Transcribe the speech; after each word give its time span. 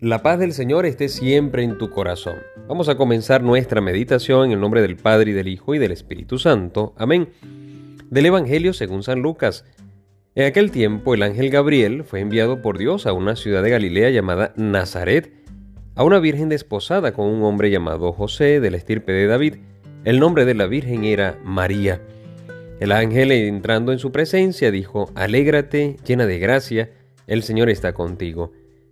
La 0.00 0.22
paz 0.22 0.38
del 0.38 0.52
Señor 0.52 0.86
esté 0.86 1.08
siempre 1.08 1.64
en 1.64 1.76
tu 1.76 1.90
corazón. 1.90 2.36
Vamos 2.68 2.88
a 2.88 2.96
comenzar 2.96 3.42
nuestra 3.42 3.80
meditación 3.80 4.46
en 4.46 4.52
el 4.52 4.60
nombre 4.60 4.80
del 4.80 4.94
Padre 4.94 5.32
y 5.32 5.34
del 5.34 5.48
Hijo 5.48 5.74
y 5.74 5.80
del 5.80 5.90
Espíritu 5.90 6.38
Santo. 6.38 6.94
Amén. 6.96 7.30
Del 8.08 8.26
Evangelio 8.26 8.72
según 8.74 9.02
San 9.02 9.22
Lucas. 9.22 9.64
En 10.36 10.46
aquel 10.46 10.70
tiempo 10.70 11.14
el 11.14 11.24
ángel 11.24 11.50
Gabriel 11.50 12.04
fue 12.04 12.20
enviado 12.20 12.62
por 12.62 12.78
Dios 12.78 13.08
a 13.08 13.12
una 13.12 13.34
ciudad 13.34 13.60
de 13.60 13.70
Galilea 13.70 14.10
llamada 14.10 14.52
Nazaret, 14.54 15.32
a 15.96 16.04
una 16.04 16.20
virgen 16.20 16.48
desposada 16.48 17.10
con 17.10 17.26
un 17.26 17.42
hombre 17.42 17.68
llamado 17.68 18.12
José 18.12 18.60
de 18.60 18.70
la 18.70 18.76
estirpe 18.76 19.10
de 19.10 19.26
David. 19.26 19.56
El 20.04 20.20
nombre 20.20 20.44
de 20.44 20.54
la 20.54 20.68
virgen 20.68 21.02
era 21.02 21.40
María. 21.42 22.00
El 22.78 22.92
ángel 22.92 23.32
entrando 23.32 23.90
en 23.90 23.98
su 23.98 24.12
presencia 24.12 24.70
dijo, 24.70 25.10
Alégrate, 25.16 25.96
llena 26.06 26.26
de 26.26 26.38
gracia, 26.38 26.90
el 27.26 27.42
Señor 27.42 27.68
está 27.68 27.94
contigo. 27.94 28.52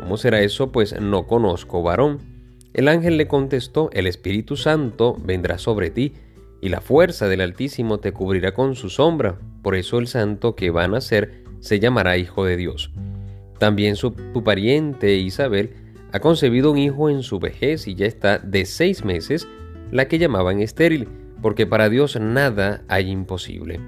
¿Cómo 0.00 0.16
será 0.16 0.40
eso? 0.40 0.72
Pues 0.72 0.98
no 1.00 1.26
conozco 1.26 1.82
varón. 1.82 2.18
El 2.74 2.88
ángel 2.88 3.16
le 3.16 3.26
contestó, 3.26 3.88
el 3.92 4.06
Espíritu 4.06 4.56
Santo 4.56 5.16
vendrá 5.24 5.58
sobre 5.58 5.90
ti, 5.90 6.12
y 6.60 6.68
la 6.68 6.80
fuerza 6.80 7.28
del 7.28 7.40
Altísimo 7.40 7.98
te 7.98 8.12
cubrirá 8.12 8.52
con 8.52 8.74
su 8.76 8.90
sombra. 8.90 9.38
Por 9.62 9.74
eso 9.74 9.98
el 9.98 10.06
santo 10.06 10.54
que 10.54 10.70
va 10.70 10.84
a 10.84 10.88
nacer 10.88 11.44
se 11.60 11.80
llamará 11.80 12.18
Hijo 12.18 12.44
de 12.44 12.56
Dios. 12.56 12.92
También 13.58 13.96
su, 13.96 14.10
tu 14.10 14.44
pariente 14.44 15.14
Isabel 15.16 15.74
ha 16.12 16.20
concebido 16.20 16.70
un 16.70 16.78
hijo 16.78 17.08
en 17.08 17.22
su 17.22 17.38
vejez 17.38 17.88
y 17.88 17.94
ya 17.94 18.06
está 18.06 18.38
de 18.38 18.64
seis 18.66 19.04
meses, 19.04 19.48
la 19.90 20.08
que 20.08 20.18
llamaban 20.18 20.60
estéril, 20.60 21.08
porque 21.40 21.66
para 21.66 21.88
Dios 21.88 22.18
nada 22.20 22.84
hay 22.88 23.10
imposible. 23.10 23.80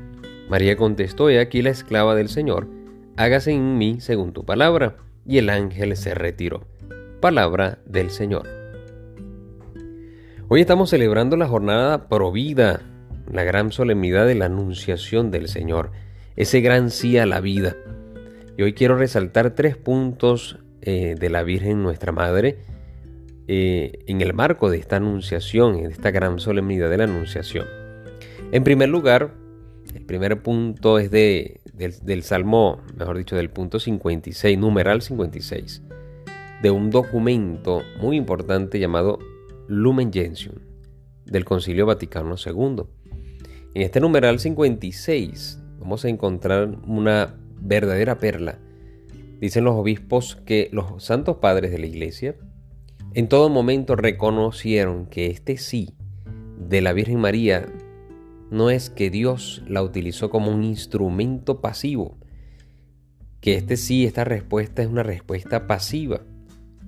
María 0.49 0.77
contestó, 0.77 1.29
he 1.29 1.41
aquí 1.41 1.61
la 1.63 1.71
esclava 1.71 2.15
del 2.15 2.29
Señor, 2.29 2.69
hágase 3.17 3.53
en 3.53 3.77
mí 3.77 4.01
según 4.01 4.33
tu 4.33 4.45
palabra 4.45 4.97
y 5.29 5.39
el 5.39 5.51
ángel 5.51 5.95
se 5.97 6.15
retiró. 6.15 6.65
Palabra 7.21 7.79
del 7.85 8.11
Señor. 8.11 8.49
Hoy 10.49 10.63
estamos 10.63 10.89
celebrando 10.89 11.37
la 11.37 11.47
jornada 11.47 12.09
provida, 12.09 12.81
la 13.31 13.45
gran 13.45 13.71
solemnidad 13.71 14.27
de 14.27 14.35
la 14.35 14.47
anunciación 14.47 15.31
del 15.31 15.49
Señor, 15.49 15.91
ese 16.37 16.63
gran 16.63 16.91
sí 16.91 17.19
a 17.19 17.27
la 17.27 17.41
vida. 17.41 17.77
Y 18.57 18.63
hoy 18.63 18.73
quiero 18.73 18.97
resaltar 18.97 19.51
tres 19.55 19.77
puntos 19.77 20.59
eh, 20.81 21.15
de 21.21 21.29
la 21.29 21.43
Virgen 21.43 21.83
nuestra 21.83 22.11
Madre 22.11 22.61
eh, 23.47 24.05
en 24.07 24.23
el 24.23 24.33
marco 24.33 24.71
de 24.71 24.79
esta 24.79 24.97
anunciación, 24.97 25.75
de 25.75 25.91
esta 25.91 26.11
gran 26.11 26.41
solemnidad 26.41 26.89
de 26.89 26.97
la 26.97 27.05
anunciación. 27.05 27.67
En 28.51 28.65
primer 28.65 28.89
lugar, 28.89 29.35
el 29.95 30.05
primer 30.05 30.43
punto 30.43 30.99
es 30.99 31.11
de, 31.11 31.61
del, 31.73 32.23
Salmo, 32.23 32.81
mejor 32.97 33.19
dicho, 33.19 33.37
del 33.37 33.51
punto 33.51 33.79
56, 33.79 34.59
numeral 34.59 35.03
56, 35.03 35.83
de 36.63 36.71
un 36.71 36.91
documento 36.91 37.83
muy 38.01 38.17
importante 38.17 38.79
llamado 38.79 39.19
Lumen 39.69 40.13
Gentium 40.13 40.57
del 41.25 41.45
Concilio 41.45 41.87
Vaticano 41.87 42.35
II. 42.45 42.85
En 43.75 43.83
este 43.83 44.01
numeral 44.01 44.39
56 44.39 45.61
vamos 45.79 46.05
a 46.05 46.09
encontrar 46.09 46.69
una 46.87 47.35
verdadera 47.61 48.19
perla. 48.19 48.59
Dicen 49.41 49.65
los 49.65 49.75
obispos 49.75 50.37
que 50.37 50.69
los 50.73 51.05
santos 51.05 51.37
padres 51.37 51.71
de 51.71 51.79
la 51.79 51.87
Iglesia 51.87 52.35
en 53.15 53.29
todo 53.29 53.49
momento 53.49 53.97
reconocieron 53.97 55.07
que 55.07 55.27
este 55.27 55.57
sí 55.57 55.95
de 56.59 56.83
la 56.83 56.93
Virgen 56.93 57.21
María 57.21 57.67
no 58.51 58.71
es 58.71 58.91
que 58.91 59.11
Dios 59.11 59.63
la 59.67 59.83
utilizó 59.83 60.31
como 60.31 60.51
un 60.51 60.65
instrumento 60.65 61.61
pasivo, 61.61 62.17
que 63.41 63.55
este 63.55 63.77
sí, 63.77 64.05
esta 64.05 64.25
respuesta 64.25 64.83
es 64.83 64.89
una 64.89 65.03
respuesta 65.03 65.67
pasiva, 65.67 66.21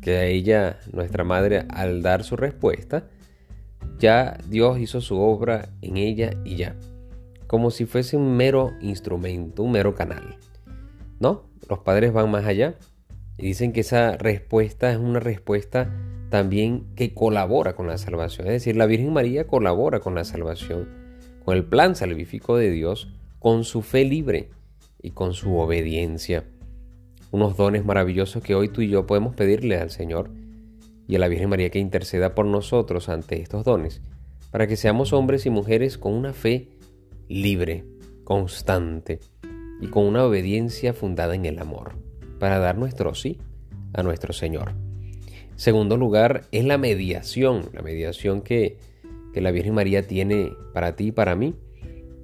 que 0.00 0.16
a 0.16 0.24
ella, 0.24 0.78
nuestra 0.92 1.24
madre, 1.24 1.66
al 1.68 2.02
dar 2.02 2.24
su 2.24 2.36
respuesta, 2.36 3.08
ya 3.98 4.38
Dios 4.48 4.78
hizo 4.78 5.00
su 5.00 5.18
obra 5.18 5.68
en 5.82 5.96
ella 5.96 6.30
y 6.44 6.56
ya, 6.56 6.76
como 7.46 7.70
si 7.70 7.84
fuese 7.84 8.16
un 8.16 8.36
mero 8.36 8.72
instrumento, 8.80 9.62
un 9.62 9.72
mero 9.72 9.94
canal. 9.94 10.38
No, 11.18 11.44
los 11.68 11.80
padres 11.80 12.12
van 12.12 12.30
más 12.30 12.46
allá 12.46 12.74
y 13.36 13.46
dicen 13.46 13.72
que 13.72 13.80
esa 13.80 14.16
respuesta 14.16 14.90
es 14.90 14.96
una 14.96 15.20
respuesta 15.20 15.94
también 16.30 16.86
que 16.94 17.12
colabora 17.12 17.74
con 17.74 17.86
la 17.86 17.98
salvación, 17.98 18.46
es 18.46 18.54
decir, 18.54 18.76
la 18.76 18.86
Virgen 18.86 19.12
María 19.12 19.46
colabora 19.46 20.00
con 20.00 20.14
la 20.14 20.24
salvación 20.24 20.99
con 21.44 21.56
el 21.56 21.64
plan 21.64 21.96
salvífico 21.96 22.56
de 22.56 22.70
Dios, 22.70 23.08
con 23.38 23.64
su 23.64 23.82
fe 23.82 24.04
libre 24.04 24.50
y 25.02 25.10
con 25.10 25.34
su 25.34 25.56
obediencia. 25.56 26.44
Unos 27.30 27.56
dones 27.56 27.84
maravillosos 27.84 28.42
que 28.42 28.54
hoy 28.54 28.68
tú 28.68 28.82
y 28.82 28.88
yo 28.88 29.06
podemos 29.06 29.34
pedirle 29.34 29.76
al 29.78 29.90
Señor 29.90 30.30
y 31.06 31.16
a 31.16 31.18
la 31.18 31.28
Virgen 31.28 31.48
María 31.48 31.70
que 31.70 31.78
interceda 31.78 32.34
por 32.34 32.46
nosotros 32.46 33.08
ante 33.08 33.40
estos 33.40 33.64
dones, 33.64 34.00
para 34.50 34.66
que 34.66 34.76
seamos 34.76 35.12
hombres 35.12 35.46
y 35.46 35.50
mujeres 35.50 35.98
con 35.98 36.12
una 36.12 36.32
fe 36.32 36.68
libre, 37.28 37.84
constante 38.24 39.20
y 39.80 39.86
con 39.86 40.04
una 40.04 40.24
obediencia 40.24 40.92
fundada 40.92 41.34
en 41.34 41.46
el 41.46 41.58
amor, 41.58 41.94
para 42.38 42.58
dar 42.58 42.76
nuestro 42.76 43.14
sí 43.14 43.38
a 43.92 44.02
nuestro 44.02 44.32
Señor. 44.32 44.72
Segundo 45.56 45.96
lugar 45.96 46.46
es 46.52 46.64
la 46.64 46.78
mediación, 46.78 47.70
la 47.72 47.82
mediación 47.82 48.40
que 48.40 48.78
que 49.32 49.40
la 49.40 49.50
Virgen 49.50 49.74
María 49.74 50.06
tiene 50.06 50.52
para 50.72 50.96
ti 50.96 51.08
y 51.08 51.12
para 51.12 51.36
mí. 51.36 51.54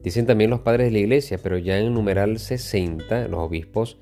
Dicen 0.03 0.27
también 0.27 0.51
los 0.51 0.61
padres 0.61 0.87
de 0.87 0.93
la 0.93 0.99
iglesia, 0.99 1.39
pero 1.43 1.59
ya 1.59 1.79
en 1.79 1.87
el 1.87 1.95
numeral 1.95 2.39
60 2.39 3.29
los 3.29 3.41
obispos 3.41 3.99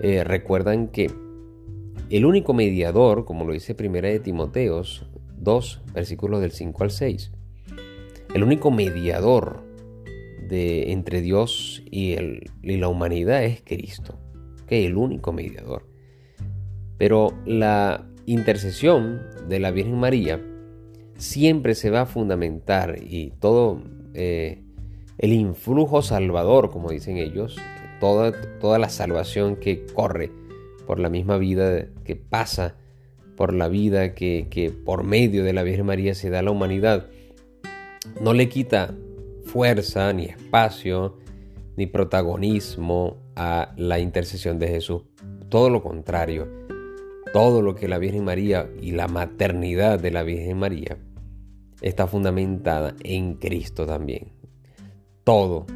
eh, 0.00 0.24
recuerdan 0.24 0.88
que 0.88 1.10
el 2.10 2.24
único 2.24 2.54
mediador, 2.54 3.24
como 3.24 3.44
lo 3.44 3.52
dice 3.52 3.74
Primera 3.74 4.08
de 4.08 4.20
Timoteos 4.20 5.06
2, 5.36 5.82
versículos 5.92 6.40
del 6.40 6.52
5 6.52 6.84
al 6.84 6.90
6, 6.90 7.32
el 8.34 8.42
único 8.42 8.70
mediador 8.70 9.62
de, 10.48 10.92
entre 10.92 11.20
Dios 11.20 11.82
y, 11.90 12.12
el, 12.12 12.50
y 12.62 12.76
la 12.78 12.88
humanidad 12.88 13.44
es 13.44 13.60
Cristo, 13.62 14.18
que 14.66 14.80
es 14.80 14.86
el 14.86 14.96
único 14.96 15.32
mediador. 15.32 15.86
Pero 16.96 17.32
la 17.44 18.08
intercesión 18.26 19.20
de 19.48 19.60
la 19.60 19.70
Virgen 19.70 19.98
María 19.98 20.42
siempre 21.18 21.74
se 21.74 21.90
va 21.90 22.02
a 22.02 22.06
fundamentar 22.06 22.96
y 23.02 23.32
todo 23.40 23.82
eh, 24.14 24.62
el 25.18 25.32
influjo 25.32 26.00
salvador, 26.00 26.70
como 26.70 26.90
dicen 26.90 27.18
ellos, 27.18 27.58
toda, 28.00 28.32
toda 28.60 28.78
la 28.78 28.88
salvación 28.88 29.56
que 29.56 29.84
corre 29.84 30.30
por 30.86 31.00
la 31.00 31.10
misma 31.10 31.36
vida 31.36 31.86
que 32.04 32.16
pasa, 32.16 32.76
por 33.36 33.52
la 33.52 33.68
vida 33.68 34.14
que, 34.14 34.46
que 34.48 34.70
por 34.70 35.04
medio 35.04 35.44
de 35.44 35.52
la 35.52 35.64
Virgen 35.64 35.86
María 35.86 36.14
se 36.14 36.30
da 36.30 36.38
a 36.38 36.42
la 36.42 36.52
humanidad, 36.52 37.08
no 38.22 38.32
le 38.32 38.48
quita 38.48 38.94
fuerza, 39.44 40.12
ni 40.12 40.26
espacio, 40.26 41.18
ni 41.76 41.86
protagonismo 41.86 43.16
a 43.34 43.72
la 43.76 43.98
intercesión 43.98 44.58
de 44.58 44.68
Jesús. 44.68 45.02
Todo 45.48 45.68
lo 45.68 45.82
contrario, 45.82 46.48
todo 47.32 47.60
lo 47.60 47.74
que 47.74 47.88
la 47.88 47.98
Virgen 47.98 48.24
María 48.24 48.70
y 48.80 48.92
la 48.92 49.08
maternidad 49.08 49.98
de 49.98 50.10
la 50.10 50.22
Virgen 50.22 50.58
María 50.58 50.96
está 51.80 52.06
fundamentada 52.06 52.94
en 53.02 53.34
Cristo 53.34 53.86
también. 53.86 54.32
Todo. 55.24 55.66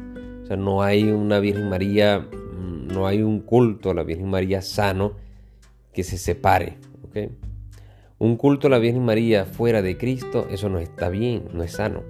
O 0.43 0.45
sea, 0.45 0.57
no 0.57 0.81
hay 0.81 1.09
una 1.09 1.39
Virgen 1.39 1.69
María, 1.69 2.19
mm, 2.19 2.87
no 2.87 3.07
hay 3.07 3.21
un 3.21 3.39
culto 3.39 3.91
a 3.91 3.93
la 3.93 4.03
Virgen 4.03 4.29
María 4.29 4.61
sano 4.61 5.13
que 5.93 6.03
se 6.03 6.17
separe. 6.17 6.77
Un 8.17 8.37
culto 8.37 8.67
a 8.67 8.69
la 8.69 8.79
Virgen 8.79 9.03
María 9.03 9.45
fuera 9.45 9.81
de 9.81 9.97
Cristo, 9.97 10.47
eso 10.49 10.69
no 10.69 10.79
está 10.79 11.09
bien, 11.09 11.45
no 11.53 11.63
es 11.63 11.73
sano. 11.73 12.03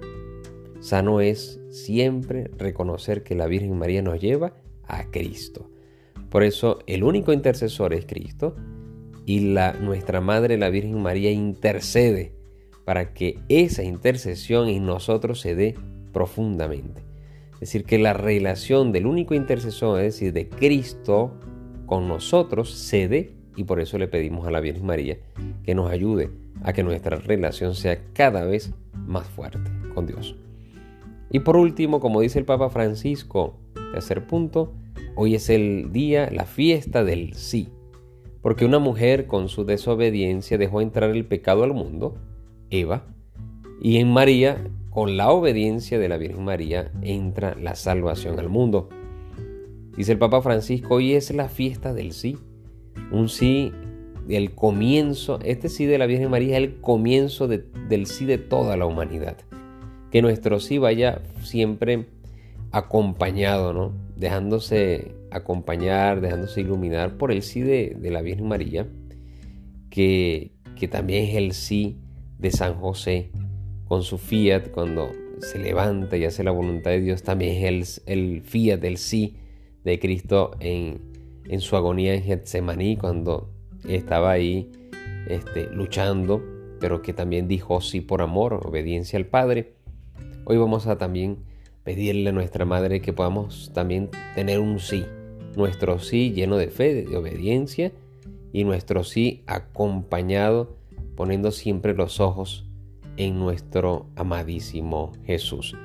Sano 0.80 1.20
es 1.20 1.60
siempre 1.70 2.50
reconocer 2.56 3.22
que 3.22 3.34
la 3.34 3.46
Virgen 3.46 3.76
María 3.76 4.02
nos 4.02 4.20
lleva 4.20 4.54
a 4.86 5.10
Cristo. 5.10 5.70
Por 6.30 6.42
eso 6.42 6.80
el 6.86 7.04
único 7.04 7.32
intercesor 7.32 7.94
es 7.94 8.06
Cristo 8.06 8.56
y 9.26 9.52
la, 9.52 9.72
nuestra 9.74 10.20
Madre, 10.20 10.58
la 10.58 10.70
Virgen 10.70 11.00
María, 11.00 11.30
intercede 11.30 12.32
para 12.84 13.14
que 13.14 13.38
esa 13.48 13.82
intercesión 13.82 14.68
en 14.68 14.86
nosotros 14.86 15.40
se 15.40 15.54
dé 15.54 15.74
profundamente. 16.12 17.02
Es 17.54 17.60
decir, 17.60 17.84
que 17.84 17.98
la 17.98 18.12
relación 18.12 18.92
del 18.92 19.06
único 19.06 19.34
intercesor, 19.34 20.00
es 20.00 20.14
decir, 20.14 20.32
de 20.32 20.48
Cristo 20.48 21.38
con 21.86 22.08
nosotros, 22.08 22.70
se 22.70 23.08
dé 23.08 23.32
y 23.56 23.64
por 23.64 23.80
eso 23.80 23.98
le 23.98 24.08
pedimos 24.08 24.46
a 24.46 24.50
la 24.50 24.60
Virgen 24.60 24.86
María 24.86 25.18
que 25.62 25.74
nos 25.74 25.90
ayude 25.90 26.30
a 26.62 26.72
que 26.72 26.82
nuestra 26.82 27.16
relación 27.16 27.74
sea 27.74 28.00
cada 28.12 28.44
vez 28.44 28.72
más 28.94 29.26
fuerte 29.26 29.70
con 29.94 30.06
Dios. 30.06 30.36
Y 31.30 31.40
por 31.40 31.56
último, 31.56 32.00
como 32.00 32.20
dice 32.20 32.38
el 32.38 32.44
Papa 32.44 32.70
Francisco, 32.70 33.58
tercer 33.92 34.26
punto, 34.26 34.72
hoy 35.14 35.34
es 35.34 35.50
el 35.50 35.90
día, 35.92 36.30
la 36.30 36.44
fiesta 36.44 37.04
del 37.04 37.34
sí. 37.34 37.68
Porque 38.40 38.64
una 38.64 38.78
mujer 38.78 39.26
con 39.26 39.48
su 39.48 39.64
desobediencia 39.64 40.58
dejó 40.58 40.80
entrar 40.80 41.10
el 41.10 41.24
pecado 41.24 41.64
al 41.64 41.72
mundo, 41.72 42.16
Eva, 42.70 43.06
y 43.80 43.98
en 43.98 44.12
María, 44.12 44.64
con 44.90 45.16
la 45.16 45.30
obediencia 45.30 45.98
de 45.98 46.08
la 46.08 46.16
Virgen 46.16 46.44
María, 46.44 46.90
entra 47.02 47.54
la 47.54 47.74
salvación 47.74 48.38
al 48.38 48.48
mundo. 48.48 48.88
Dice 49.96 50.12
el 50.12 50.18
Papa 50.18 50.42
Francisco, 50.42 50.94
hoy 50.94 51.14
es 51.14 51.32
la 51.32 51.48
fiesta 51.48 51.92
del 51.92 52.12
sí. 52.12 52.38
Un 53.10 53.28
sí 53.28 53.72
el 54.28 54.54
comienzo, 54.54 55.38
este 55.44 55.68
sí 55.68 55.84
de 55.86 55.98
la 55.98 56.06
Virgen 56.06 56.30
María 56.30 56.56
es 56.56 56.64
el 56.64 56.80
comienzo 56.80 57.46
del 57.46 58.06
sí 58.06 58.24
de 58.24 58.38
toda 58.38 58.76
la 58.76 58.86
humanidad. 58.86 59.36
Que 60.10 60.22
nuestro 60.22 60.60
sí 60.60 60.78
vaya 60.78 61.20
siempre 61.42 62.06
acompañado, 62.70 63.72
¿no? 63.72 63.92
Dejándose 64.16 65.14
acompañar, 65.30 66.20
dejándose 66.20 66.60
iluminar 66.60 67.16
por 67.16 67.32
el 67.32 67.42
sí 67.42 67.60
de, 67.60 67.96
la 68.00 68.22
Virgen 68.22 68.48
María, 68.48 68.86
que, 69.90 70.52
que 70.76 70.88
también 70.88 71.24
es 71.24 71.36
el 71.36 71.52
sí 71.52 71.98
de 72.38 72.50
San 72.50 72.74
José 72.74 73.30
con 73.86 74.02
su 74.02 74.18
fiat 74.18 74.70
cuando 74.70 75.10
se 75.40 75.58
levanta 75.58 76.16
y 76.16 76.24
hace 76.24 76.44
la 76.44 76.50
voluntad 76.50 76.90
de 76.90 77.00
Dios, 77.00 77.22
también 77.22 77.64
es 77.64 78.02
el, 78.06 78.34
el 78.34 78.42
fiat 78.42 78.80
del 78.80 78.96
sí 78.96 79.36
de 79.84 79.98
Cristo 79.98 80.52
en, 80.60 81.00
en 81.46 81.60
su 81.60 81.76
agonía 81.76 82.14
en 82.14 82.22
Getsemaní 82.22 82.96
cuando 82.96 83.50
estaba 83.86 84.32
ahí 84.32 84.70
este, 85.28 85.68
luchando, 85.70 86.42
pero 86.80 87.02
que 87.02 87.12
también 87.12 87.48
dijo 87.48 87.80
sí 87.80 88.00
por 88.00 88.22
amor, 88.22 88.60
obediencia 88.66 89.18
al 89.18 89.26
Padre. 89.26 89.74
Hoy 90.44 90.56
vamos 90.56 90.86
a 90.86 90.98
también 90.98 91.38
pedirle 91.82 92.30
a 92.30 92.32
nuestra 92.32 92.64
Madre 92.64 93.00
que 93.00 93.12
podamos 93.12 93.70
también 93.74 94.10
tener 94.34 94.58
un 94.60 94.78
sí, 94.80 95.04
nuestro 95.56 95.98
sí 95.98 96.32
lleno 96.32 96.56
de 96.56 96.68
fe, 96.68 96.94
de 96.94 97.16
obediencia, 97.16 97.92
y 98.52 98.64
nuestro 98.64 99.04
sí 99.04 99.42
acompañado, 99.46 100.76
poniendo 101.16 101.50
siempre 101.50 101.94
los 101.94 102.20
ojos 102.20 102.68
en 103.16 103.38
nuestro 103.38 104.06
amadísimo 104.16 105.12
Jesús. 105.24 105.76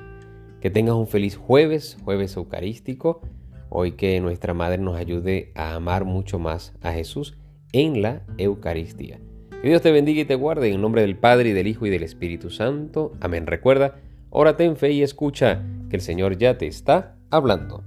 Que 0.60 0.70
tengas 0.70 0.94
un 0.94 1.06
feliz 1.06 1.36
jueves, 1.36 1.96
jueves 2.04 2.36
eucarístico, 2.36 3.22
hoy 3.68 3.92
que 3.92 4.20
nuestra 4.20 4.52
Madre 4.52 4.78
nos 4.78 4.96
ayude 4.96 5.52
a 5.54 5.74
amar 5.74 6.04
mucho 6.04 6.38
más 6.38 6.74
a 6.82 6.92
Jesús 6.92 7.38
en 7.72 8.02
la 8.02 8.22
Eucaristía. 8.36 9.20
Que 9.62 9.68
Dios 9.68 9.82
te 9.82 9.92
bendiga 9.92 10.22
y 10.22 10.24
te 10.24 10.34
guarde 10.34 10.68
en 10.68 10.74
el 10.74 10.80
nombre 10.80 11.02
del 11.02 11.16
Padre 11.16 11.50
y 11.50 11.52
del 11.52 11.66
Hijo 11.66 11.86
y 11.86 11.90
del 11.90 12.02
Espíritu 12.02 12.50
Santo. 12.50 13.12
Amén. 13.20 13.46
Recuerda, 13.46 13.96
órate 14.30 14.64
en 14.64 14.76
fe 14.76 14.90
y 14.92 15.02
escucha 15.02 15.62
que 15.88 15.96
el 15.96 16.02
Señor 16.02 16.38
ya 16.38 16.58
te 16.58 16.66
está 16.66 17.16
hablando. 17.30 17.84